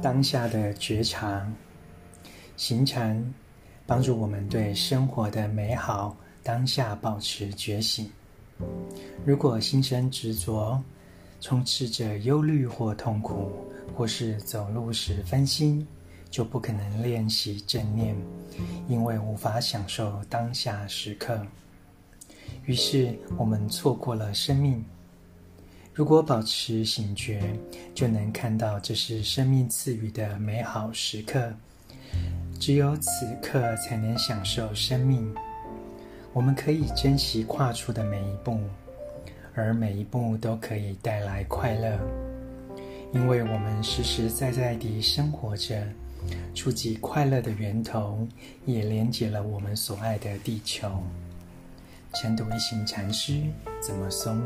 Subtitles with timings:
[0.00, 1.44] 当下的觉察，
[2.56, 3.34] 行禅
[3.84, 8.08] 帮助我们对生活的美好当下保持觉醒。
[9.26, 10.80] 如果心生执着，
[11.40, 13.50] 充斥着忧虑或痛苦，
[13.92, 15.84] 或是走路时分心，
[16.30, 18.16] 就不可能练习正念，
[18.88, 21.44] 因为无法享受当下时刻。
[22.66, 24.84] 于是我们错过了生命。
[25.98, 27.42] 如果保持醒觉，
[27.92, 31.52] 就能看到这是生命赐予的美好时刻。
[32.60, 35.34] 只有此刻才能享受生命。
[36.32, 38.60] 我们可以珍惜跨出的每一步，
[39.56, 41.98] 而每一步都可以带来快乐，
[43.12, 45.82] 因为我们实实在在地生活着，
[46.54, 48.24] 触及快乐的源头，
[48.64, 50.88] 也连接了我们所爱的地球。
[52.14, 53.42] 晨读一行禅师
[53.80, 54.40] 怎么松？